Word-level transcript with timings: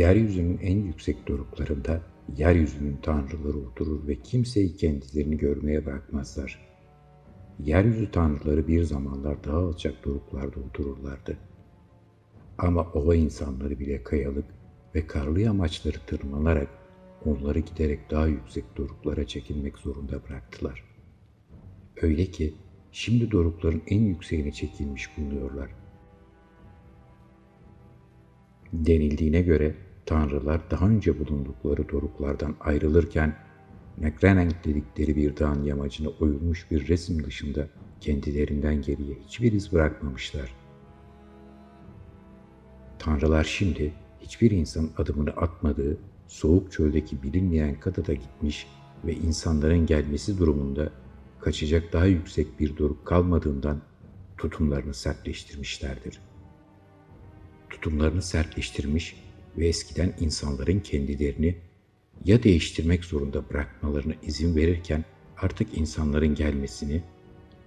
Yeryüzünün 0.00 0.58
en 0.58 0.78
yüksek 0.78 1.28
doruklarında 1.28 2.00
yeryüzünün 2.36 2.96
tanrıları 2.96 3.58
oturur 3.58 4.08
ve 4.08 4.16
kimseyi 4.16 4.76
kendilerini 4.76 5.36
görmeye 5.36 5.86
bırakmazlar. 5.86 6.58
Yeryüzü 7.58 8.10
tanrıları 8.10 8.68
bir 8.68 8.82
zamanlar 8.82 9.44
daha 9.44 9.56
alçak 9.56 10.04
doruklarda 10.04 10.60
otururlardı. 10.60 11.36
Ama 12.58 12.82
ova 12.94 13.14
insanları 13.14 13.78
bile 13.78 14.02
kayalık 14.02 14.44
ve 14.94 15.06
karlı 15.06 15.40
yamaçları 15.40 15.98
tırmanarak 16.06 16.68
onları 17.24 17.58
giderek 17.58 18.10
daha 18.10 18.26
yüksek 18.26 18.76
doruklara 18.76 19.26
çekilmek 19.26 19.78
zorunda 19.78 20.22
bıraktılar. 20.28 20.84
Öyle 22.02 22.26
ki 22.26 22.54
şimdi 22.92 23.30
dorukların 23.30 23.82
en 23.86 24.00
yükseğine 24.00 24.52
çekilmiş 24.52 25.18
bulunuyorlar. 25.18 25.70
Denildiğine 28.72 29.42
göre 29.42 29.74
tanrılar 30.10 30.70
daha 30.70 30.88
önce 30.88 31.18
bulundukları 31.18 31.88
doruklardan 31.88 32.54
ayrılırken 32.60 33.36
Nekrenenk 33.98 34.64
dedikleri 34.64 35.16
bir 35.16 35.36
dağın 35.36 35.64
yamacına 35.64 36.08
oyulmuş 36.08 36.70
bir 36.70 36.88
resim 36.88 37.24
dışında 37.24 37.68
kendilerinden 38.00 38.82
geriye 38.82 39.14
hiçbir 39.26 39.52
iz 39.52 39.72
bırakmamışlar. 39.72 40.54
Tanrılar 42.98 43.44
şimdi 43.44 43.92
hiçbir 44.20 44.50
insan 44.50 44.90
adımını 44.98 45.30
atmadığı 45.30 45.98
soğuk 46.28 46.72
çöldeki 46.72 47.22
bilinmeyen 47.22 47.80
kadada 47.80 48.14
gitmiş 48.14 48.66
ve 49.04 49.14
insanların 49.14 49.86
gelmesi 49.86 50.38
durumunda 50.38 50.90
kaçacak 51.40 51.92
daha 51.92 52.06
yüksek 52.06 52.60
bir 52.60 52.76
doruk 52.76 53.06
kalmadığından 53.06 53.82
tutumlarını 54.38 54.94
sertleştirmişlerdir. 54.94 56.20
Tutumlarını 57.70 58.22
sertleştirmiş 58.22 59.29
ve 59.58 59.68
eskiden 59.68 60.14
insanların 60.20 60.80
kendilerini 60.80 61.56
ya 62.24 62.42
değiştirmek 62.42 63.04
zorunda 63.04 63.50
bırakmalarına 63.50 64.14
izin 64.22 64.56
verirken 64.56 65.04
artık 65.36 65.78
insanların 65.78 66.34
gelmesini 66.34 67.02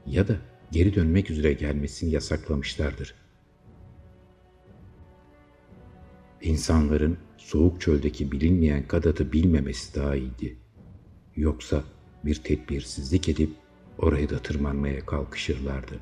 ya 0.06 0.28
da 0.28 0.38
geri 0.72 0.96
dönmek 0.96 1.30
üzere 1.30 1.54
gelmesini 1.54 2.12
yasaklamışlardır. 2.12 3.16
İnsanların 6.42 7.18
soğuk 7.38 7.82
çöldeki 7.82 8.32
bilinmeyen 8.32 8.88
Kadat'ı 8.88 9.32
bilmemesi 9.32 9.96
daha 9.96 10.16
iyiydi. 10.16 10.58
Yoksa 11.36 11.84
bir 12.26 12.36
tedbirsizlik 12.36 13.30
edip 13.30 13.50
oraya 13.98 14.30
da 14.30 14.40
tırmanmaya 14.40 15.06
kalkışırlardı. 15.06 16.00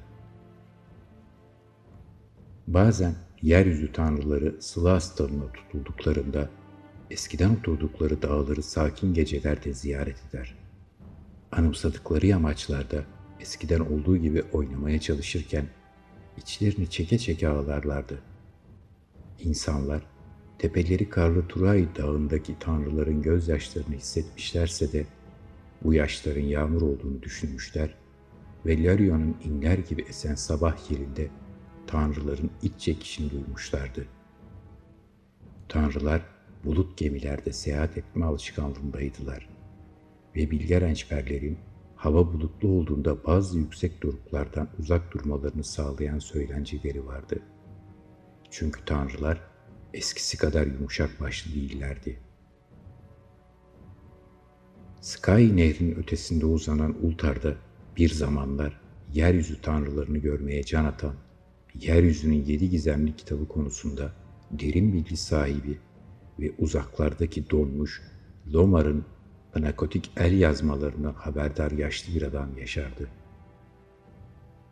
Bazen 2.67 3.15
yeryüzü 3.43 3.91
tanrıları 3.91 4.61
sıla 4.61 4.93
hastalığına 4.93 5.51
tutulduklarında 5.53 6.49
eskiden 7.11 7.49
oturdukları 7.49 8.21
dağları 8.21 8.63
sakin 8.63 9.13
gecelerde 9.13 9.73
ziyaret 9.73 10.17
eder. 10.29 10.55
Anımsadıkları 11.51 12.27
yamaçlarda 12.27 13.03
eskiden 13.39 13.79
olduğu 13.79 14.17
gibi 14.17 14.43
oynamaya 14.51 14.99
çalışırken 14.99 15.65
içlerini 16.37 16.89
çeke 16.89 17.17
çeke 17.17 17.47
ağlarlardı. 17.47 18.21
İnsanlar 19.39 20.01
tepeleri 20.59 21.09
karlı 21.09 21.47
Turay 21.47 21.87
dağındaki 21.97 22.59
tanrıların 22.59 23.21
gözyaşlarını 23.21 23.95
hissetmişlerse 23.95 24.91
de 24.91 25.05
bu 25.83 25.93
yaşların 25.93 26.41
yağmur 26.41 26.81
olduğunu 26.81 27.21
düşünmüşler 27.21 27.95
ve 28.65 28.83
Larion'un 28.83 29.37
inler 29.43 29.77
gibi 29.77 30.01
esen 30.01 30.35
sabah 30.35 30.91
yerinde 30.91 31.29
tanrıların 31.87 32.51
iç 32.61 32.73
çekişini 32.79 33.31
duymuşlardı. 33.31 34.05
Tanrılar 35.69 36.21
bulut 36.63 36.97
gemilerde 36.97 37.53
seyahat 37.53 37.97
etme 37.97 38.25
alışkanlığındaydılar 38.25 39.49
ve 40.35 40.51
bilge 40.51 40.81
rençberlerin 40.81 41.57
hava 41.95 42.33
bulutlu 42.33 42.67
olduğunda 42.69 43.25
bazı 43.25 43.59
yüksek 43.59 44.03
doruklardan 44.03 44.69
uzak 44.79 45.13
durmalarını 45.13 45.63
sağlayan 45.63 46.19
söylenceleri 46.19 47.05
vardı. 47.05 47.39
Çünkü 48.49 48.85
tanrılar 48.85 49.41
eskisi 49.93 50.37
kadar 50.37 50.67
yumuşak 50.67 51.19
başlı 51.19 51.53
değillerdi. 51.53 52.19
Sky 55.01 55.55
nehrinin 55.55 55.95
ötesinde 55.95 56.45
uzanan 56.45 57.05
Ultar'da 57.05 57.55
bir 57.97 58.09
zamanlar 58.09 58.81
yeryüzü 59.13 59.61
tanrılarını 59.61 60.17
görmeye 60.17 60.63
can 60.63 60.85
atan, 60.85 61.15
yeryüzünün 61.79 62.45
yedi 62.45 62.69
gizemli 62.69 63.15
kitabı 63.15 63.47
konusunda 63.47 64.13
derin 64.51 64.93
bilgi 64.93 65.17
sahibi 65.17 65.79
ve 66.39 66.51
uzaklardaki 66.57 67.49
donmuş 67.49 68.01
Lomar'ın 68.53 69.05
anakotik 69.55 70.11
el 70.17 70.39
yazmalarına 70.39 71.13
haberdar 71.17 71.71
yaşlı 71.71 72.15
bir 72.15 72.21
adam 72.21 72.57
yaşardı. 72.57 73.07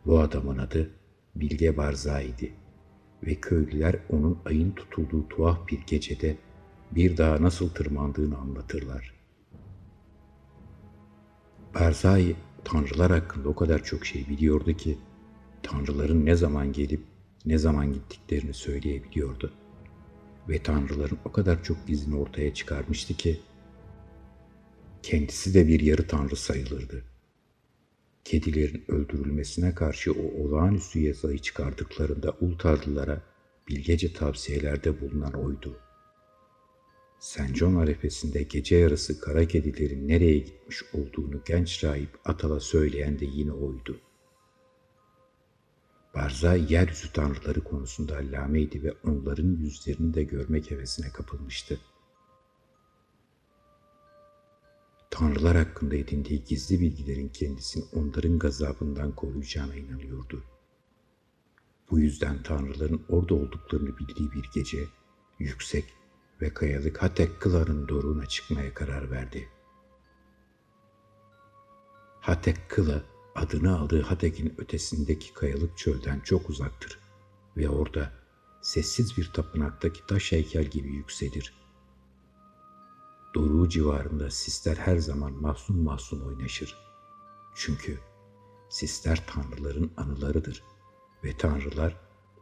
Bu 0.06 0.18
adamın 0.18 0.58
adı 0.58 0.90
Bilge 1.36 1.76
Barzai'di 1.76 2.52
ve 3.22 3.34
köylüler 3.34 3.96
onun 4.10 4.38
ayın 4.44 4.72
tutulduğu 4.72 5.28
tuhaf 5.28 5.68
bir 5.68 5.80
gecede 5.86 6.36
bir 6.92 7.16
dağa 7.16 7.42
nasıl 7.42 7.70
tırmandığını 7.70 8.38
anlatırlar. 8.38 9.14
Barzai 11.74 12.36
tanrılar 12.64 13.12
hakkında 13.12 13.48
o 13.48 13.54
kadar 13.54 13.84
çok 13.84 14.06
şey 14.06 14.28
biliyordu 14.28 14.72
ki 14.72 14.98
tanrıların 15.62 16.26
ne 16.26 16.36
zaman 16.36 16.72
gelip 16.72 17.00
ne 17.46 17.58
zaman 17.58 17.92
gittiklerini 17.92 18.54
söyleyebiliyordu 18.54 19.52
ve 20.48 20.62
tanrıların 20.62 21.18
o 21.24 21.32
kadar 21.32 21.64
çok 21.64 21.86
gizini 21.86 22.16
ortaya 22.16 22.54
çıkarmıştı 22.54 23.14
ki 23.14 23.40
kendisi 25.02 25.54
de 25.54 25.68
bir 25.68 25.80
yarı 25.80 26.06
tanrı 26.06 26.36
sayılırdı. 26.36 27.04
Kedilerin 28.24 28.84
öldürülmesine 28.88 29.74
karşı 29.74 30.12
o 30.12 30.42
olağanüstü 30.42 31.00
yasayı 31.00 31.38
çıkardıklarında 31.38 32.36
Ultarlılara 32.40 33.22
bilgece 33.68 34.12
tavsiyelerde 34.12 35.00
bulunan 35.00 35.32
oydu. 35.32 35.76
Sencon 37.20 37.74
arefesinde 37.74 38.42
gece 38.42 38.76
yarısı 38.76 39.20
kara 39.20 39.48
kedilerin 39.48 40.08
nereye 40.08 40.38
gitmiş 40.38 40.82
olduğunu 40.94 41.42
genç 41.46 41.84
rahip 41.84 42.18
Atal'a 42.24 42.60
söyleyen 42.60 43.18
de 43.18 43.24
yine 43.24 43.52
oydu.'' 43.52 44.09
Barza 46.14 46.54
yeryüzü 46.54 47.12
tanrıları 47.12 47.64
konusunda 47.64 48.16
allameydi 48.16 48.82
ve 48.82 48.94
onların 49.04 49.56
yüzlerini 49.56 50.14
de 50.14 50.22
görmek 50.22 50.70
hevesine 50.70 51.12
kapılmıştı. 51.12 51.80
Tanrılar 55.10 55.56
hakkında 55.56 55.96
edindiği 55.96 56.44
gizli 56.44 56.80
bilgilerin 56.80 57.28
kendisini 57.28 57.84
onların 57.92 58.38
gazabından 58.38 59.14
koruyacağına 59.14 59.74
inanıyordu. 59.74 60.44
Bu 61.90 61.98
yüzden 61.98 62.42
tanrıların 62.42 63.02
orada 63.08 63.34
olduklarını 63.34 63.98
bildiği 63.98 64.32
bir 64.32 64.50
gece 64.54 64.88
yüksek 65.38 65.84
ve 66.40 66.54
kayalık 66.54 67.02
Hatek 67.02 67.40
Kılar'ın 67.40 67.88
doruğuna 67.88 68.26
çıkmaya 68.26 68.74
karar 68.74 69.10
verdi. 69.10 69.48
Hatek 72.20 72.68
Kıla 72.68 73.02
adını 73.34 73.78
aldığı 73.78 74.02
Hadeg'in 74.02 74.54
ötesindeki 74.58 75.34
kayalık 75.34 75.78
çölden 75.78 76.20
çok 76.20 76.50
uzaktır 76.50 76.98
ve 77.56 77.68
orada 77.68 78.12
sessiz 78.62 79.16
bir 79.16 79.32
tapınaktaki 79.32 80.06
taş 80.06 80.32
heykel 80.32 80.64
gibi 80.64 80.88
yükselir. 80.88 81.54
Doruğu 83.34 83.68
civarında 83.68 84.30
sisler 84.30 84.76
her 84.76 84.98
zaman 84.98 85.32
mahzun 85.32 85.76
mahzun 85.76 86.20
oynaşır. 86.20 86.76
Çünkü 87.54 87.98
sisler 88.68 89.26
tanrıların 89.26 89.90
anılarıdır 89.96 90.62
ve 91.24 91.36
tanrılar 91.36 92.00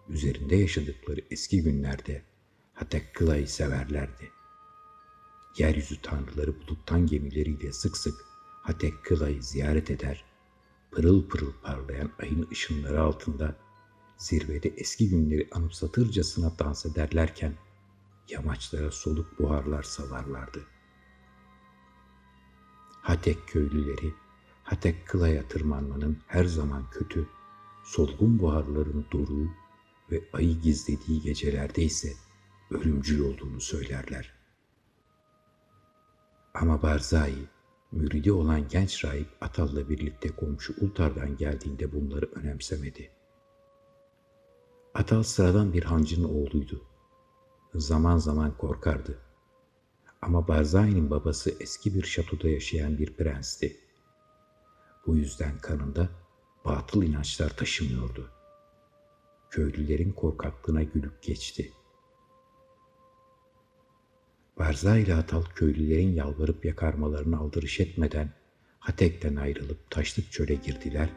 üzerinde 0.08 0.56
yaşadıkları 0.56 1.20
eski 1.30 1.62
günlerde 1.62 2.22
Hatekkıla'yı 2.74 3.48
severlerdi. 3.48 4.30
Yeryüzü 5.58 6.02
tanrıları 6.02 6.60
buluttan 6.60 7.06
gemileriyle 7.06 7.72
sık 7.72 7.96
sık 7.96 8.24
Hatekkıla'yı 8.62 9.42
ziyaret 9.42 9.90
eder 9.90 10.27
pırıl 10.90 11.28
pırıl 11.28 11.52
parlayan 11.62 12.10
ayın 12.22 12.48
ışınları 12.52 13.02
altında 13.02 13.56
zirvede 14.16 14.68
eski 14.68 15.10
günleri 15.10 15.48
anımsatırcasına 15.52 16.58
dans 16.58 16.86
ederlerken 16.86 17.54
yamaçlara 18.28 18.90
soluk 18.90 19.38
buharlar 19.38 19.82
salarlardı. 19.82 20.66
Hatek 23.02 23.48
köylüleri 23.48 24.14
Hatek 24.68 25.06
Kıla'ya 25.06 25.48
tırmanmanın 25.48 26.18
her 26.26 26.44
zaman 26.44 26.90
kötü, 26.90 27.28
solgun 27.84 28.38
buharların 28.38 29.06
doruğu 29.12 29.50
ve 30.10 30.24
ayı 30.32 30.60
gizlediği 30.60 31.20
gecelerde 31.20 31.82
ise 31.82 32.12
ölümcül 32.70 33.20
olduğunu 33.20 33.60
söylerler. 33.60 34.32
Ama 36.54 36.82
Barzai 36.82 37.34
Müridi 37.92 38.32
olan 38.32 38.68
genç 38.68 39.04
rahip 39.04 39.28
Atal'la 39.40 39.88
birlikte 39.88 40.28
komşu 40.28 40.74
Ultar'dan 40.80 41.36
geldiğinde 41.36 41.92
bunları 41.92 42.26
önemsemedi. 42.26 43.10
Atal 44.94 45.22
sıradan 45.22 45.72
bir 45.72 45.84
hancının 45.84 46.28
oğluydu. 46.28 46.84
zaman 47.74 48.18
zaman 48.18 48.56
korkardı. 48.56 49.18
Ama 50.22 50.48
Barzai'nin 50.48 51.10
babası 51.10 51.54
eski 51.60 51.94
bir 51.94 52.02
şatoda 52.02 52.48
yaşayan 52.48 52.98
bir 52.98 53.16
prensti. 53.16 53.76
Bu 55.06 55.16
yüzden 55.16 55.58
kanında 55.58 56.08
batıl 56.64 57.02
inançlar 57.02 57.56
taşımıyordu. 57.56 58.30
Köylülerin 59.50 60.12
korkaklığına 60.12 60.82
gülüp 60.82 61.22
geçti. 61.22 61.72
Barzai 64.58 65.02
ile 65.02 65.14
Atal 65.14 65.44
köylülerin 65.44 66.14
yalvarıp 66.14 66.64
yakarmalarını 66.64 67.38
aldırış 67.38 67.80
etmeden 67.80 68.30
Hatek'ten 68.78 69.36
ayrılıp 69.36 69.90
taşlık 69.90 70.32
çöle 70.32 70.54
girdiler 70.54 71.08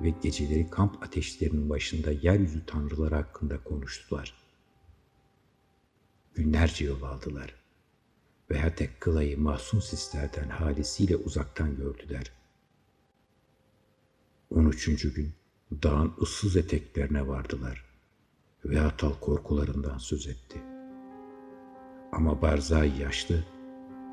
ve 0.00 0.14
geceleri 0.22 0.70
kamp 0.70 1.02
ateşlerinin 1.02 1.70
başında 1.70 2.12
yeryüzü 2.12 2.66
tanrıları 2.66 3.14
hakkında 3.14 3.64
konuştular. 3.64 4.34
Günlerce 6.34 6.84
yol 6.84 7.02
aldılar 7.02 7.54
ve 8.50 8.58
Hatek 8.58 9.00
Kılay'ı 9.00 9.38
mahzun 9.38 9.80
sislerden 9.80 10.48
halisiyle 10.48 11.16
uzaktan 11.16 11.76
gördüler. 11.76 12.32
13. 14.50 15.14
gün 15.14 15.32
dağın 15.82 16.14
ıssız 16.22 16.56
eteklerine 16.56 17.28
vardılar 17.28 17.84
ve 18.64 18.80
Atal 18.80 19.14
korkularından 19.20 19.98
söz 19.98 20.26
etti. 20.26 20.71
Ama 22.12 22.42
Barzai 22.42 23.00
yaşlı, 23.00 23.44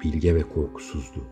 bilge 0.03 0.35
ve 0.35 0.43
korkusuzdu. 0.43 1.23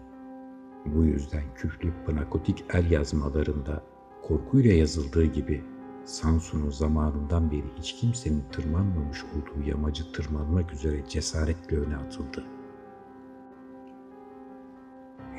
Bu 0.86 1.06
yüzden 1.06 1.44
küflü 1.56 1.94
pnakotik 2.06 2.66
el 2.74 2.92
yazmalarında 2.92 3.84
korkuyla 4.24 4.74
yazıldığı 4.74 5.26
gibi 5.26 5.64
Samsun'un 6.06 6.70
zamanından 6.70 7.52
beri 7.52 7.66
hiç 7.80 7.96
kimsenin 7.96 8.44
tırmanmamış 8.52 9.24
olduğu 9.24 9.70
yamacı 9.70 10.12
tırmanmak 10.12 10.74
üzere 10.74 11.08
cesaretle 11.10 11.78
öne 11.78 11.96
atıldı. 11.98 12.44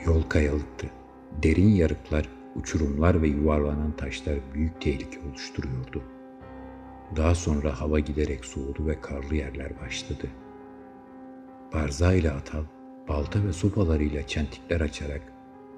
Yol 0.06 0.22
kayalıktı. 0.22 0.90
Derin 1.42 1.68
yarıklar, 1.68 2.28
uçurumlar 2.56 3.22
ve 3.22 3.28
yuvarlanan 3.28 3.92
taşlar 3.96 4.38
büyük 4.54 4.80
tehlike 4.80 5.20
oluşturuyordu. 5.30 6.02
Daha 7.16 7.34
sonra 7.34 7.80
hava 7.80 8.00
giderek 8.00 8.44
soğudu 8.44 8.86
ve 8.86 9.00
karlı 9.00 9.34
yerler 9.34 9.80
başladı. 9.80 10.28
Barza 11.72 12.12
ile 12.12 12.30
Atal, 12.30 12.64
balta 13.08 13.44
ve 13.44 13.52
sopalarıyla 13.52 14.26
çentikler 14.26 14.80
açarak 14.80 15.32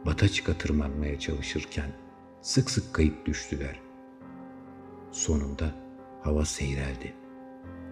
Bataçık'a 0.07 0.55
tırmanmaya 0.55 1.19
çalışırken 1.19 1.93
sık 2.41 2.71
sık 2.71 2.95
kayıp 2.95 3.27
düştüler. 3.27 3.81
Sonunda 5.11 5.75
hava 6.23 6.45
seyreldi. 6.45 7.15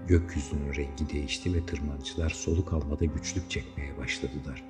Gökyüzünün 0.06 0.75
rengi 0.75 1.11
değişti 1.11 1.55
ve 1.55 1.67
tırmancılar 1.67 2.31
soluk 2.31 2.73
almada 2.73 3.05
güçlük 3.05 3.50
çekmeye 3.50 3.99
başladılar. 3.99 4.65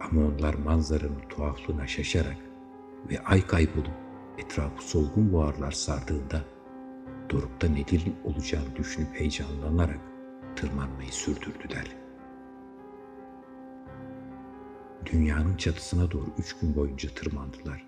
Ama 0.00 0.26
onlar 0.26 0.54
manzaranın 0.54 1.22
tuhaflığına 1.28 1.86
şaşarak 1.86 2.36
ve 3.10 3.20
ay 3.24 3.46
kaybolup 3.46 3.96
etrafı 4.38 4.82
solgun 4.82 5.32
buharlar 5.32 5.72
sardığında 5.72 6.44
dorukta 7.30 7.68
nedir 7.68 8.04
olacağını 8.24 8.76
düşünüp 8.76 9.20
heyecanlanarak 9.20 10.00
tırmanmayı 10.60 11.12
sürdürdüler. 11.12 11.96
Dünyanın 15.06 15.56
çatısına 15.56 16.10
doğru 16.10 16.34
üç 16.38 16.56
gün 16.60 16.76
boyunca 16.76 17.14
tırmandılar. 17.14 17.86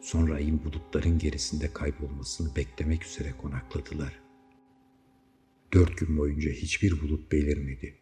Sonra 0.00 0.34
ayın 0.34 0.64
bulutların 0.64 1.18
gerisinde 1.18 1.72
kaybolmasını 1.72 2.56
beklemek 2.56 3.06
üzere 3.06 3.32
konakladılar. 3.42 4.20
Dört 5.72 5.98
gün 5.98 6.18
boyunca 6.18 6.50
hiçbir 6.50 7.00
bulut 7.00 7.32
belirmedi 7.32 7.94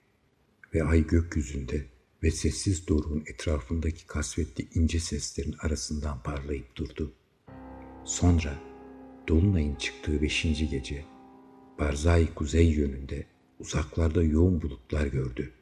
ve 0.75 0.85
ay 0.85 1.07
gökyüzünde 1.07 1.87
ve 2.23 2.31
sessiz 2.31 2.89
doruğun 2.89 3.25
etrafındaki 3.27 4.07
kasvetli 4.07 4.69
ince 4.75 5.01
seslerin 5.01 5.55
arasından 5.61 6.23
parlayıp 6.23 6.77
durdu. 6.77 7.13
Sonra 8.05 8.59
Dolunay'ın 9.29 9.75
çıktığı 9.75 10.23
beşinci 10.23 10.69
gece 10.69 11.05
Barzai 11.79 12.35
kuzey 12.35 12.71
yönünde 12.71 13.27
uzaklarda 13.61 14.23
yoğun 14.23 14.63
bulutlar 14.63 15.07
gördü 15.07 15.53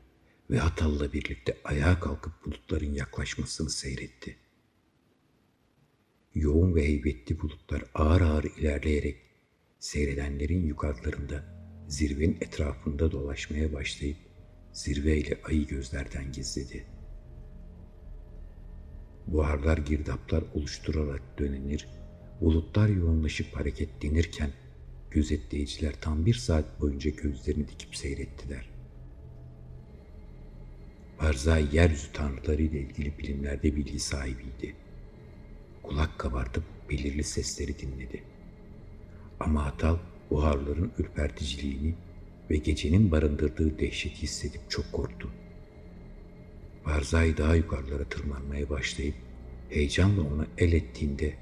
ve 0.50 0.62
Atal'la 0.62 1.12
birlikte 1.12 1.56
ayağa 1.64 2.00
kalkıp 2.00 2.32
bulutların 2.46 2.94
yaklaşmasını 2.94 3.70
seyretti. 3.70 4.36
Yoğun 6.34 6.74
ve 6.74 6.84
heybetli 6.84 7.40
bulutlar 7.40 7.84
ağır 7.94 8.20
ağır 8.20 8.44
ilerleyerek 8.44 9.16
seyredenlerin 9.78 10.66
yukarılarında 10.66 11.44
zirvenin 11.88 12.38
etrafında 12.40 13.12
dolaşmaya 13.12 13.72
başlayıp 13.72 14.16
zirveyle 14.72 15.40
ayı 15.44 15.66
gözlerden 15.66 16.32
gizledi. 16.32 16.86
Buharlar 19.26 19.78
girdaplar 19.78 20.44
oluşturarak 20.54 21.38
dönenir, 21.38 21.88
bulutlar 22.40 22.88
yoğunlaşıp 22.88 23.56
hareketlenirken 23.56 24.50
gözetleyiciler 25.10 25.94
tam 26.00 26.26
bir 26.26 26.34
saat 26.34 26.80
boyunca 26.80 27.10
gözlerini 27.10 27.68
dikip 27.68 27.96
seyrettiler. 27.96 28.68
Barzai 31.20 31.76
yeryüzü 31.76 32.12
tanrıları 32.12 32.62
ile 32.62 32.80
ilgili 32.80 33.18
bilimlerde 33.18 33.76
bilgi 33.76 34.00
sahibiydi. 34.00 34.74
Kulak 35.82 36.18
kabartıp 36.18 36.64
belirli 36.90 37.24
sesleri 37.24 37.78
dinledi. 37.78 38.22
Ama 39.40 39.64
Atal 39.64 39.98
buharların 40.30 40.92
ürperticiliğini 40.98 41.94
ve 42.50 42.56
gecenin 42.56 43.10
barındırdığı 43.10 43.78
dehşeti 43.78 44.22
hissedip 44.22 44.70
çok 44.70 44.92
korktu. 44.92 45.30
Barzai 46.86 47.36
daha 47.36 47.54
yukarılara 47.54 48.04
tırmanmaya 48.04 48.70
başlayıp 48.70 49.14
heyecanla 49.68 50.22
ona 50.22 50.46
el 50.58 50.72
ettiğinde 50.72 51.34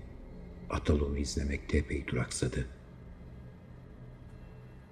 Atal 0.71 1.01
onu 1.01 1.19
izlemekte 1.19 1.79
epey 1.79 2.07
duraksadı. 2.07 2.76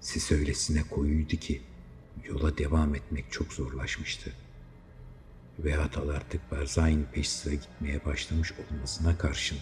Sis 0.05 0.31
öylesine 0.31 0.83
koyuydu 0.83 1.35
ki 1.35 1.61
yola 2.23 2.57
devam 2.57 2.95
etmek 2.95 3.31
çok 3.31 3.53
zorlaşmıştı.'' 3.53 4.33
ve 5.59 5.77
Atal 5.77 6.09
artık 6.09 6.51
Barzai'nin 6.51 7.07
peş 7.13 7.29
sıra 7.29 7.53
gitmeye 7.53 8.05
başlamış 8.05 8.53
olmasına 8.53 9.17
karşın 9.17 9.57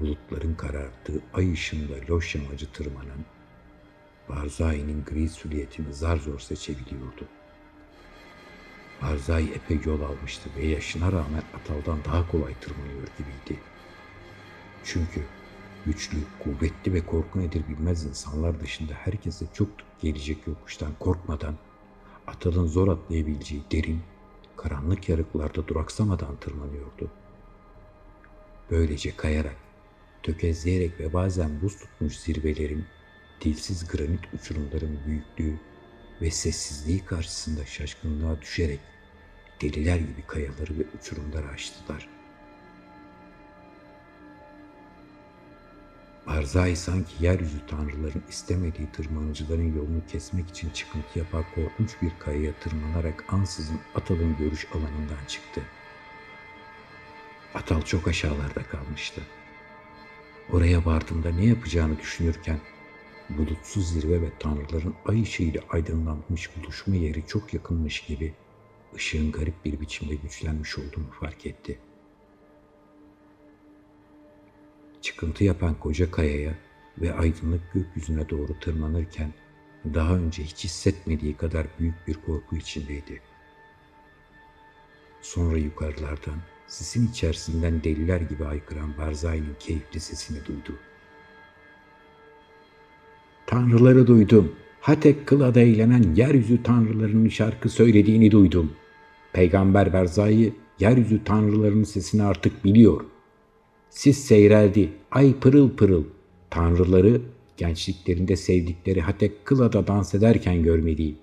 bulutların 0.00 0.54
kararttığı 0.54 1.22
ay 1.34 1.52
ışığında 1.52 1.94
loş 2.08 2.34
yamacı 2.34 2.72
tırmanan 2.72 3.24
Barzai'nin 4.28 5.04
gri 5.04 5.28
süliyetini 5.28 5.94
zar 5.94 6.16
zor 6.16 6.38
seçebiliyordu. 6.38 7.28
Barzai 9.02 9.50
epey 9.50 9.78
yol 9.84 10.00
almıştı 10.00 10.50
ve 10.56 10.66
yaşına 10.66 11.12
rağmen 11.12 11.42
Atal'dan 11.54 12.04
daha 12.04 12.30
kolay 12.30 12.54
tırmanıyor 12.60 13.08
gibiydi. 13.18 13.60
Çünkü 14.84 15.22
güçlü, 15.86 16.18
kuvvetli 16.44 16.92
ve 16.94 17.06
korku 17.06 17.40
nedir 17.40 17.62
bilmez 17.68 18.04
insanlar 18.04 18.60
dışında 18.60 18.92
herkese 18.92 19.46
çok 19.54 19.68
gelecek 20.02 20.46
yokuştan 20.46 20.92
korkmadan 21.00 21.54
Atal'ın 22.26 22.66
zor 22.66 22.88
atlayabileceği 22.88 23.62
derin 23.72 24.00
karanlık 24.56 25.08
yarıklarda 25.08 25.68
duraksamadan 25.68 26.36
tırmanıyordu. 26.36 27.10
Böylece 28.70 29.16
kayarak, 29.16 29.56
tökezleyerek 30.22 31.00
ve 31.00 31.12
bazen 31.12 31.62
buz 31.62 31.78
tutmuş 31.78 32.16
zirvelerin, 32.16 32.84
dilsiz 33.40 33.88
granit 33.88 34.34
uçurumların 34.34 34.98
büyüklüğü 35.06 35.60
ve 36.20 36.30
sessizliği 36.30 37.04
karşısında 37.04 37.66
şaşkınlığa 37.66 38.40
düşerek 38.40 38.80
deliler 39.60 39.96
gibi 39.96 40.22
kayaları 40.26 40.78
ve 40.78 40.84
uçurumları 40.98 41.48
aştılar. 41.48 42.15
Barzai 46.26 46.76
sanki 46.76 47.24
yeryüzü 47.24 47.66
tanrıların 47.66 48.22
istemediği 48.28 48.92
tırmanıcıların 48.92 49.76
yolunu 49.76 50.06
kesmek 50.12 50.48
için 50.48 50.70
çıkıntı 50.70 51.18
yapar 51.18 51.44
korkunç 51.54 51.90
bir 52.02 52.12
kayaya 52.18 52.52
tırmanarak 52.52 53.24
ansızın 53.28 53.80
Atal'ın 53.94 54.36
görüş 54.36 54.66
alanından 54.74 55.24
çıktı. 55.28 55.62
Atal 57.54 57.82
çok 57.82 58.08
aşağılarda 58.08 58.62
kalmıştı. 58.62 59.20
Oraya 60.52 60.84
vardığında 60.84 61.30
ne 61.30 61.44
yapacağını 61.46 61.98
düşünürken 61.98 62.60
bulutsuz 63.30 63.92
zirve 63.92 64.22
ve 64.22 64.30
tanrıların 64.38 64.94
ay 65.06 65.22
ışığıyla 65.22 65.60
aydınlanmış 65.70 66.50
buluşma 66.56 66.94
yeri 66.94 67.26
çok 67.26 67.54
yakınmış 67.54 68.00
gibi 68.00 68.34
ışığın 68.94 69.32
garip 69.32 69.64
bir 69.64 69.80
biçimde 69.80 70.14
güçlenmiş 70.14 70.78
olduğunu 70.78 71.10
fark 71.20 71.46
etti.'' 71.46 71.85
Çıkıntı 75.16 75.44
yapan 75.44 75.74
koca 75.74 76.10
kayaya 76.10 76.54
ve 76.98 77.14
aydınlık 77.14 77.72
gökyüzüne 77.74 78.28
doğru 78.28 78.58
tırmanırken 78.60 79.32
daha 79.94 80.16
önce 80.16 80.42
hiç 80.42 80.64
hissetmediği 80.64 81.36
kadar 81.36 81.66
büyük 81.80 82.08
bir 82.08 82.14
korku 82.14 82.56
içindeydi. 82.56 83.20
Sonra 85.22 85.58
yukarılardan 85.58 86.36
sisin 86.66 87.08
içerisinden 87.08 87.84
deliler 87.84 88.20
gibi 88.20 88.44
aykıran 88.44 88.98
Barzai'nin 88.98 89.56
keyifli 89.60 90.00
sesini 90.00 90.46
duydu. 90.46 90.78
Tanrıları 93.46 94.06
duydum, 94.06 94.52
Hatek 94.80 95.26
Kıla'da 95.26 95.60
eğlenen 95.60 96.14
yeryüzü 96.14 96.62
tanrılarının 96.62 97.28
şarkı 97.28 97.68
söylediğini 97.68 98.30
duydum. 98.30 98.72
Peygamber 99.32 99.92
Berzai 99.92 100.52
yeryüzü 100.80 101.24
tanrılarının 101.24 101.84
sesini 101.84 102.22
artık 102.22 102.64
biliyor. 102.64 103.15
Sis 103.96 104.18
seyreldi, 104.18 104.88
ay 105.10 105.34
pırıl 105.40 105.70
pırıl. 105.70 106.04
Tanrıları 106.50 107.20
gençliklerinde 107.56 108.36
sevdikleri 108.36 109.00
Hatek 109.00 109.44
Kıla'da 109.44 109.86
dans 109.86 110.14
ederken 110.14 110.62
görmeliyim. 110.62 111.16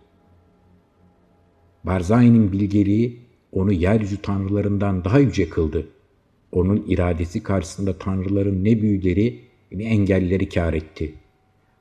Barzai'nin 1.83 2.51
bilgeliği 2.51 3.19
onu 3.51 3.71
yeryüzü 3.73 4.21
tanrılarından 4.21 5.05
daha 5.05 5.19
yüce 5.19 5.49
kıldı. 5.49 5.87
Onun 6.51 6.85
iradesi 6.87 7.43
karşısında 7.43 7.97
tanrıların 7.97 8.63
ne 8.63 8.81
büyüleri 8.81 9.39
ne 9.71 9.83
engelleri 9.83 10.49
kar 10.49 10.73
etti. 10.73 11.13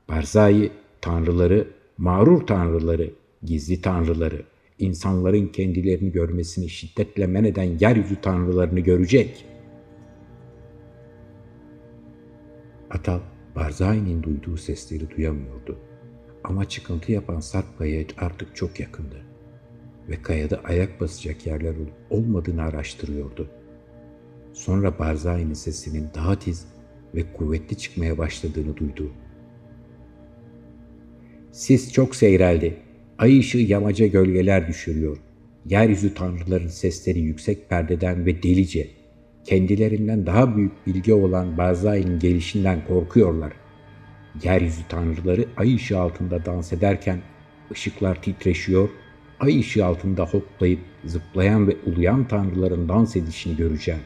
Barzai 0.08 0.70
tanrıları, 1.00 1.68
mağrur 1.98 2.46
tanrıları, 2.46 3.10
gizli 3.42 3.82
tanrıları, 3.82 4.42
insanların 4.78 5.46
kendilerini 5.46 6.12
görmesini 6.12 6.68
şiddetle 6.68 7.26
men 7.26 7.44
eden 7.44 7.78
yeryüzü 7.80 8.20
tanrılarını 8.20 8.80
görecek. 8.80 9.51
Atal, 12.92 13.20
Barzai'nin 13.56 14.22
duyduğu 14.22 14.56
sesleri 14.56 15.10
duyamıyordu. 15.10 15.78
Ama 16.44 16.68
çıkıntı 16.68 17.12
yapan 17.12 17.40
Sarp 17.40 17.78
Kaya 17.78 18.04
artık 18.18 18.56
çok 18.56 18.80
yakındı. 18.80 19.22
Ve 20.08 20.22
kayada 20.22 20.60
ayak 20.64 21.00
basacak 21.00 21.46
yerler 21.46 21.76
olup 21.76 21.92
olmadığını 22.10 22.62
araştırıyordu. 22.62 23.50
Sonra 24.52 24.98
Barzai'nin 24.98 25.54
sesinin 25.54 26.08
daha 26.14 26.38
tiz 26.38 26.66
ve 27.14 27.32
kuvvetli 27.32 27.78
çıkmaya 27.78 28.18
başladığını 28.18 28.76
duydu. 28.76 29.12
Sis 31.52 31.92
çok 31.92 32.16
seyreldi. 32.16 32.76
Ay 33.18 33.38
ışığı 33.38 33.58
yamaca 33.58 34.06
gölgeler 34.06 34.68
düşürüyor. 34.68 35.18
Yeryüzü 35.66 36.14
tanrıların 36.14 36.68
sesleri 36.68 37.20
yüksek 37.20 37.70
perdeden 37.70 38.26
ve 38.26 38.42
delice. 38.42 39.01
Kendilerinden 39.44 40.26
daha 40.26 40.56
büyük 40.56 40.86
bilgi 40.86 41.14
olan 41.14 41.58
Barzai'nin 41.58 42.18
gelişinden 42.18 42.86
korkuyorlar. 42.86 43.52
Yeryüzü 44.42 44.82
tanrıları 44.88 45.44
ay 45.56 45.74
ışığı 45.74 46.00
altında 46.00 46.44
dans 46.44 46.72
ederken 46.72 47.22
ışıklar 47.72 48.22
titreşiyor, 48.22 48.88
ay 49.40 49.60
ışığı 49.60 49.86
altında 49.86 50.24
hoplayıp 50.24 50.80
zıplayan 51.04 51.68
ve 51.68 51.76
uluyan 51.86 52.28
tanrıların 52.28 52.88
dans 52.88 53.16
edişini 53.16 53.56
göreceğim. 53.56 54.00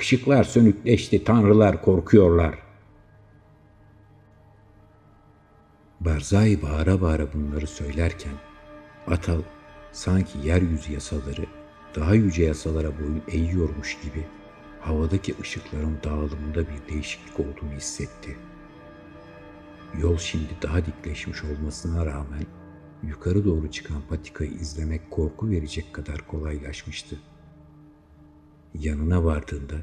Işıklar 0.00 0.44
sönükleşti, 0.44 1.24
tanrılar 1.24 1.82
korkuyorlar. 1.82 2.54
Barzai 6.00 6.62
bağıra 6.62 7.00
bağıra 7.00 7.32
bunları 7.32 7.66
söylerken 7.66 8.32
Atal 9.06 9.42
sanki 9.92 10.38
yeryüzü 10.44 10.92
yasaları 10.92 11.46
daha 11.94 12.14
yüce 12.14 12.44
yasalara 12.44 12.98
boyun 13.00 13.22
eğiyormuş 13.28 13.98
gibi 14.02 14.24
havadaki 14.80 15.34
ışıkların 15.40 15.98
dağılımında 16.04 16.60
bir 16.60 16.94
değişiklik 16.94 17.40
olduğunu 17.40 17.72
hissetti. 17.76 18.36
Yol 20.00 20.18
şimdi 20.18 20.48
daha 20.62 20.86
dikleşmiş 20.86 21.44
olmasına 21.44 22.06
rağmen 22.06 22.46
yukarı 23.02 23.44
doğru 23.44 23.70
çıkan 23.70 24.02
patikayı 24.08 24.50
izlemek 24.50 25.10
korku 25.10 25.50
verecek 25.50 25.92
kadar 25.92 26.26
kolaylaşmıştı. 26.26 27.16
Yanına 28.74 29.24
vardığında 29.24 29.76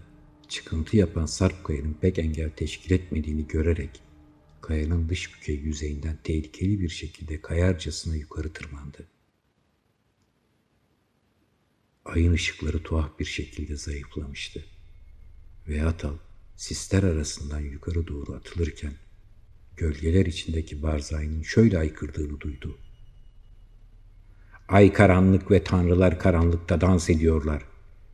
çıkıntı 0.47 0.97
yapan 0.97 1.25
Sarp 1.25 1.63
Kaya'nın 1.63 1.93
pek 2.01 2.19
engel 2.19 2.49
teşkil 2.49 2.91
etmediğini 2.91 3.47
görerek 3.47 4.01
kayanın 4.61 5.09
dış 5.09 5.35
bükey 5.35 5.55
yüzeyinden 5.55 6.17
tehlikeli 6.23 6.79
bir 6.79 6.89
şekilde 6.89 7.41
kayarcasına 7.41 8.15
yukarı 8.15 8.53
tırmandı. 8.53 9.07
Ayın 12.15 12.33
ışıkları 12.33 12.83
tuhaf 12.83 13.19
bir 13.19 13.25
şekilde 13.25 13.75
zayıflamıştı. 13.75 14.63
Ve 15.67 15.83
Atal 15.83 16.13
sisler 16.55 17.03
arasından 17.03 17.59
yukarı 17.59 18.07
doğru 18.07 18.33
atılırken 18.33 18.93
gölgeler 19.77 20.25
içindeki 20.25 20.83
Barzai'nin 20.83 21.43
şöyle 21.43 21.77
aykırdığını 21.77 22.39
duydu. 22.39 22.77
Ay 24.67 24.93
karanlık 24.93 25.51
ve 25.51 25.63
tanrılar 25.63 26.19
karanlıkta 26.19 26.81
dans 26.81 27.09
ediyorlar. 27.09 27.63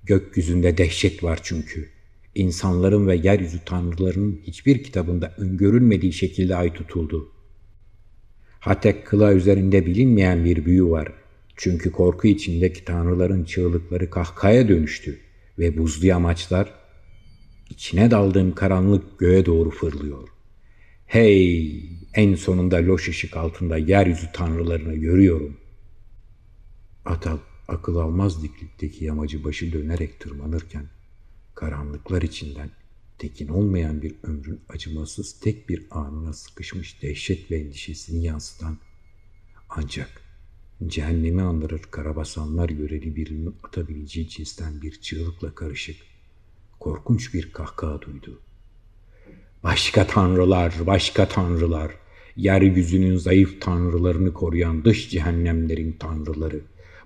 Gökyüzünde 0.04 0.78
dehşet 0.78 1.24
var 1.24 1.40
çünkü. 1.44 1.90
İnsanların 2.36 3.08
ve 3.08 3.16
yeryüzü 3.16 3.66
tanrılarının 3.66 4.42
hiçbir 4.44 4.84
kitabında 4.84 5.36
öngörülmediği 5.38 6.14
şekilde 6.14 6.56
ay 6.56 6.74
tutuldu. 6.74 7.32
Hatek 8.60 9.08
kıla 9.08 9.34
üzerinde 9.34 9.86
bilinmeyen 9.86 10.46
bir 10.46 10.66
büyü 10.66 10.86
var. 10.86 11.14
Çünkü 11.58 11.92
korku 11.92 12.28
içindeki 12.28 12.86
tanrıların 12.86 13.44
çığlıkları 13.44 14.10
kahkaya 14.10 14.68
dönüştü 14.68 15.20
ve 15.60 15.78
buzlu 15.78 16.14
amaçlar 16.14 16.74
içine 17.70 18.12
daldığım 18.12 18.56
karanlık 18.56 19.20
göğe 19.20 19.46
doğru 19.46 19.70
fırlıyor. 19.70 20.28
Hey! 21.06 21.84
En 22.14 22.36
sonunda 22.36 22.78
loş 22.78 23.10
ışık 23.10 23.38
altında 23.38 23.78
yeryüzü 23.78 24.32
tanrılarını 24.34 24.96
görüyorum. 24.96 25.58
Atal 27.06 27.38
akıl 27.68 27.96
almaz 27.96 28.44
diklikteki 28.44 29.06
yamacı 29.06 29.44
başı 29.44 29.74
dönerek 29.74 30.20
tırmanırken 30.20 30.86
karanlıklar 31.56 32.22
içinden 32.22 32.70
tekin 33.18 33.48
olmayan 33.48 34.02
bir 34.02 34.16
ömrün 34.24 34.62
acımasız 34.70 35.40
tek 35.40 35.70
bir 35.70 35.88
anına 35.92 36.34
sıkışmış 36.34 37.02
dehşet 37.02 37.52
ve 37.52 37.60
endişesini 37.60 38.24
yansıtan 38.24 38.78
ancak 39.70 40.27
cehennemi 40.88 41.42
andırır 41.42 41.82
karabasanlar 41.92 42.70
göreli 42.70 43.16
birinin 43.16 43.56
atabileceği 43.64 44.30
cinsten 44.30 44.82
bir 44.82 45.02
çığlıkla 45.02 45.56
karışık 45.56 45.98
korkunç 46.80 47.34
bir 47.34 47.52
kahkaha 47.52 48.02
duydu. 48.02 48.40
Başka 49.64 50.08
tanrılar, 50.08 50.74
başka 50.86 51.28
tanrılar, 51.28 51.92
yeryüzünün 52.36 53.18
zayıf 53.18 53.62
tanrılarını 53.62 54.34
koruyan 54.34 54.86
dış 54.86 55.10
cehennemlerin 55.10 55.92
tanrıları. 55.92 56.62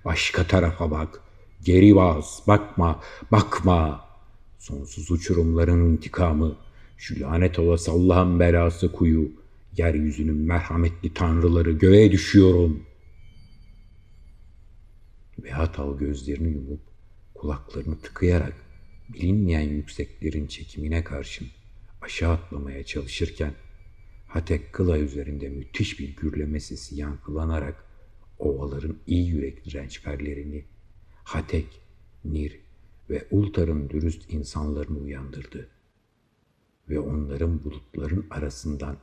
Başka 0.06 0.48
tarafa 0.48 0.92
bak, 0.92 1.22
geri 1.64 1.96
bas, 1.96 2.48
bakma, 2.48 3.00
bakma. 3.32 4.06
Sonsuz 4.60 5.12
uçurumların 5.12 5.92
intikamı, 5.92 6.56
şu 6.98 7.20
lanet 7.22 7.60
olası 7.60 7.92
Allah'ın 7.92 8.40
belası 8.40 8.92
kuyu, 8.92 9.32
yeryüzünün 9.78 10.38
merhametli 10.38 11.14
tanrıları 11.14 11.72
göğe 11.72 12.12
düşüyorum. 12.12 12.84
Ve 15.44 15.52
Hatal 15.52 15.98
gözlerini 15.98 16.52
yumup 16.52 16.82
kulaklarını 17.36 18.00
tıkayarak 18.00 18.56
bilinmeyen 19.14 19.70
yükseklerin 19.70 20.48
çekimine 20.48 21.04
karşın 21.04 21.48
aşağı 22.02 22.34
atlamaya 22.34 22.84
çalışırken 22.84 23.54
Hatek 24.28 24.74
Kıla 24.74 24.98
üzerinde 24.98 25.50
müthiş 25.50 26.00
bir 26.00 26.16
gürleme 26.16 26.60
sesi 26.60 26.96
yankılanarak 26.96 27.86
ovaların 28.40 28.98
iyi 29.08 29.28
yürekli 29.28 29.74
rençperlerini 29.74 30.66
Hatek, 31.24 31.82
Nir 32.26 32.60
ve 33.10 33.28
Ultar'ın 33.32 33.90
dürüst 33.90 34.34
insanlarını 34.34 34.98
uyandırdı. 34.98 35.70
Ve 36.90 37.00
onların 37.00 37.64
bulutların 37.64 38.26
arasından 38.30 38.98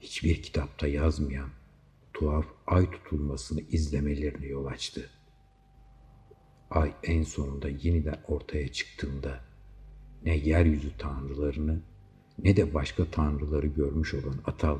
hiçbir 0.00 0.42
kitapta 0.42 0.86
yazmayan 0.86 1.48
tuhaf 2.14 2.46
ay 2.66 2.90
tutulmasını 2.90 3.60
izlemelerine 3.60 4.46
yol 4.46 4.66
açtı. 4.66 5.10
Ay 6.70 6.94
en 7.02 7.22
sonunda 7.22 7.68
yeniden 7.68 8.18
ortaya 8.28 8.72
çıktığında 8.72 9.40
ne 10.24 10.36
yeryüzü 10.36 10.96
tanrılarını 10.98 11.82
ne 12.38 12.56
de 12.56 12.74
başka 12.74 13.04
tanrıları 13.04 13.66
görmüş 13.66 14.14
olan 14.14 14.38
Atal, 14.44 14.78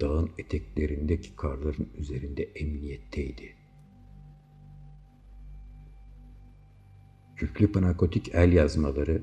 dağın 0.00 0.30
eteklerindeki 0.38 1.36
karların 1.36 1.88
üzerinde 1.98 2.42
emniyetteydi. 2.42 3.56
Küflü 7.36 7.72
panakotik 7.72 8.34
el 8.34 8.52
yazmaları, 8.52 9.22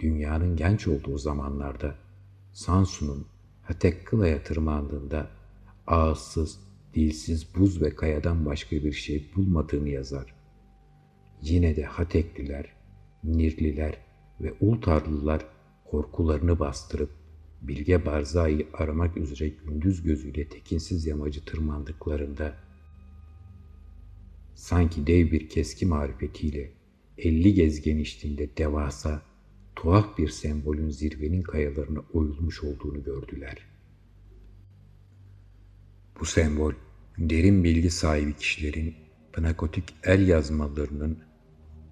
dünyanın 0.00 0.56
genç 0.56 0.88
olduğu 0.88 1.18
zamanlarda 1.18 1.94
Sansu'nun 2.52 3.26
Hatekkıla'ya 3.62 4.42
tırmandığında 4.42 5.30
ağızsız, 5.86 6.60
dilsiz 6.94 7.54
buz 7.54 7.82
ve 7.82 7.94
kayadan 7.94 8.46
başka 8.46 8.76
bir 8.76 8.92
şey 8.92 9.30
bulmadığını 9.36 9.88
yazar. 9.88 10.41
Yine 11.42 11.76
de 11.76 11.82
Hatekliler, 11.82 12.72
Nirliler 13.24 13.98
ve 14.40 14.54
Ultarlılar 14.60 15.46
korkularını 15.90 16.58
bastırıp 16.58 17.10
Bilge 17.62 18.06
Barza'yı 18.06 18.66
aramak 18.72 19.16
üzere 19.16 19.48
gündüz 19.48 20.02
gözüyle 20.02 20.48
tekinsiz 20.48 21.06
yamacı 21.06 21.44
tırmandıklarında 21.44 22.54
sanki 24.54 25.06
dev 25.06 25.32
bir 25.32 25.48
keski 25.48 25.86
marifetiyle 25.86 26.72
elli 27.18 27.54
gez 27.54 27.80
genişliğinde 27.80 28.56
devasa, 28.56 29.22
tuhaf 29.76 30.18
bir 30.18 30.28
sembolün 30.28 30.90
zirvenin 30.90 31.42
kayalarına 31.42 32.00
oyulmuş 32.12 32.64
olduğunu 32.64 33.04
gördüler. 33.04 33.66
Bu 36.20 36.24
sembol, 36.24 36.72
derin 37.18 37.64
bilgi 37.64 37.90
sahibi 37.90 38.36
kişilerin 38.36 38.94
pnakotik 39.32 39.94
el 40.04 40.28
yazmalarının 40.28 41.18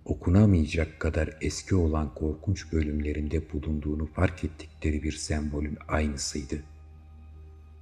okunamayacak 0.05 1.01
kadar 1.01 1.31
eski 1.41 1.75
olan 1.75 2.15
korkunç 2.15 2.73
bölümlerinde 2.73 3.53
bulunduğunu 3.53 4.07
fark 4.07 4.45
ettikleri 4.45 5.03
bir 5.03 5.13
sembolün 5.13 5.79
aynısıydı. 5.89 6.63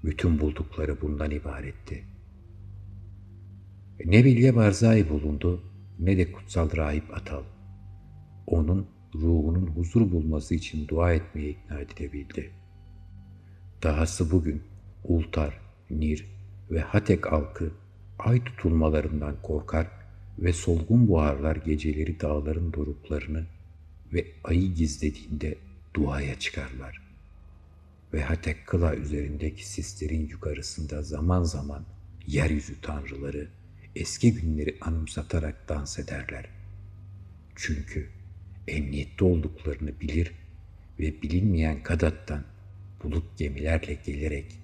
Bütün 0.04 0.40
buldukları 0.40 1.00
bundan 1.00 1.30
ibaretti. 1.30 2.04
Ne 4.04 4.24
Bilge 4.24 4.56
Barzai 4.56 5.08
bulundu 5.08 5.62
ne 5.98 6.18
de 6.18 6.32
kutsal 6.32 6.76
rahip 6.76 7.16
Atal. 7.16 7.42
Onun 8.46 8.86
ruhunun 9.14 9.66
huzur 9.66 10.12
bulması 10.12 10.54
için 10.54 10.88
dua 10.88 11.12
etmeye 11.12 11.50
ikna 11.50 11.80
edilebildi. 11.80 12.50
Dahası 13.82 14.30
bugün 14.30 14.62
Ultar, 15.04 15.60
Nir 15.90 16.26
ve 16.70 16.80
Hatek 16.80 17.32
halkı 17.32 17.72
ay 18.18 18.44
tutulmalarından 18.44 19.42
korkar 19.42 19.97
ve 20.38 20.52
solgun 20.52 21.08
buharlar 21.08 21.56
geceleri 21.56 22.20
dağların 22.20 22.72
doruklarını 22.72 23.46
ve 24.12 24.26
ayı 24.44 24.74
gizlediğinde 24.74 25.58
duaya 25.94 26.38
çıkarlar. 26.38 27.02
Ve 28.12 28.22
Hatek 28.22 28.66
Kıla 28.66 28.94
üzerindeki 28.94 29.68
sislerin 29.68 30.28
yukarısında 30.28 31.02
zaman 31.02 31.42
zaman 31.42 31.84
yeryüzü 32.26 32.80
tanrıları 32.80 33.48
eski 33.96 34.34
günleri 34.34 34.76
anımsatarak 34.80 35.68
dans 35.68 35.98
ederler. 35.98 36.48
Çünkü 37.56 38.08
emniyette 38.68 39.24
olduklarını 39.24 40.00
bilir 40.00 40.32
ve 41.00 41.22
bilinmeyen 41.22 41.82
Kadat'tan 41.82 42.44
bulut 43.02 43.38
gemilerle 43.38 43.94
gelerek 44.06 44.60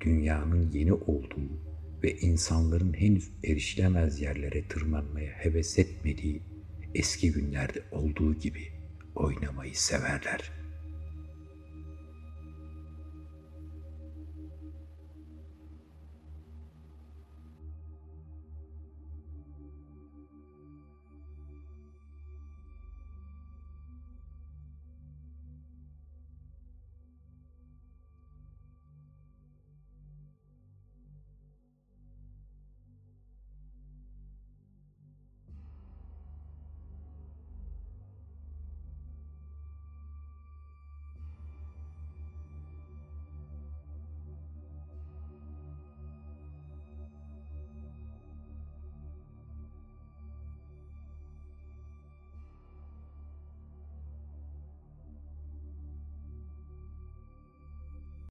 dünyanın 0.00 0.70
yeni 0.72 0.92
olduğu 0.92 1.73
ve 2.04 2.16
insanların 2.16 2.92
henüz 2.92 3.30
erişilemez 3.44 4.20
yerlere 4.20 4.68
tırmanmaya 4.68 5.32
heves 5.32 5.78
etmediği 5.78 6.42
eski 6.94 7.32
günlerde 7.32 7.82
olduğu 7.92 8.34
gibi 8.34 8.72
oynamayı 9.14 9.74
severler.'' 9.74 10.63